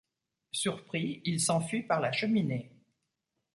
[0.51, 2.71] Surpris, il s’enfuit par la cheminée.